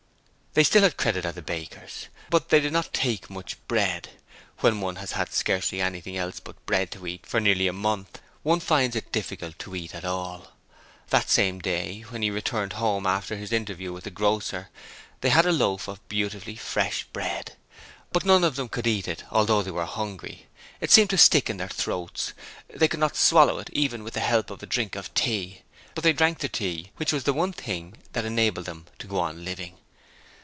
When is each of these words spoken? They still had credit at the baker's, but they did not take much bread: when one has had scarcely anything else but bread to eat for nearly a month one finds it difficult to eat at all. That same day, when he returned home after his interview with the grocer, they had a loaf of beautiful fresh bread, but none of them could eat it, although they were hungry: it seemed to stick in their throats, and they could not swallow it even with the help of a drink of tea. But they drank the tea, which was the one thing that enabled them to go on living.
They 0.53 0.65
still 0.65 0.83
had 0.83 0.97
credit 0.97 1.23
at 1.25 1.35
the 1.35 1.41
baker's, 1.41 2.09
but 2.29 2.49
they 2.49 2.59
did 2.59 2.73
not 2.73 2.91
take 2.91 3.29
much 3.29 3.55
bread: 3.69 4.09
when 4.59 4.81
one 4.81 4.97
has 4.97 5.13
had 5.13 5.31
scarcely 5.31 5.79
anything 5.79 6.17
else 6.17 6.41
but 6.41 6.65
bread 6.65 6.91
to 6.91 7.07
eat 7.07 7.25
for 7.25 7.39
nearly 7.39 7.67
a 7.69 7.71
month 7.71 8.19
one 8.43 8.59
finds 8.59 8.93
it 8.97 9.13
difficult 9.13 9.57
to 9.59 9.73
eat 9.77 9.95
at 9.95 10.03
all. 10.03 10.49
That 11.09 11.29
same 11.29 11.59
day, 11.59 12.01
when 12.09 12.21
he 12.21 12.29
returned 12.29 12.73
home 12.73 13.07
after 13.07 13.37
his 13.37 13.53
interview 13.53 13.93
with 13.93 14.03
the 14.03 14.09
grocer, 14.11 14.67
they 15.21 15.29
had 15.29 15.45
a 15.45 15.53
loaf 15.53 15.87
of 15.87 16.05
beautiful 16.09 16.57
fresh 16.57 17.05
bread, 17.13 17.55
but 18.11 18.25
none 18.25 18.43
of 18.43 18.57
them 18.57 18.67
could 18.67 18.87
eat 18.87 19.07
it, 19.07 19.23
although 19.31 19.61
they 19.63 19.71
were 19.71 19.85
hungry: 19.85 20.47
it 20.81 20.91
seemed 20.91 21.11
to 21.11 21.17
stick 21.17 21.49
in 21.49 21.55
their 21.55 21.69
throats, 21.69 22.33
and 22.69 22.81
they 22.81 22.89
could 22.89 22.99
not 22.99 23.15
swallow 23.15 23.57
it 23.59 23.69
even 23.71 24.03
with 24.03 24.15
the 24.15 24.19
help 24.19 24.49
of 24.49 24.61
a 24.61 24.65
drink 24.65 24.97
of 24.97 25.13
tea. 25.13 25.61
But 25.95 26.03
they 26.03 26.11
drank 26.11 26.39
the 26.39 26.49
tea, 26.49 26.91
which 26.97 27.13
was 27.13 27.23
the 27.23 27.31
one 27.31 27.53
thing 27.53 27.95
that 28.11 28.25
enabled 28.25 28.65
them 28.65 28.87
to 28.99 29.07
go 29.07 29.17
on 29.21 29.45
living. 29.45 29.77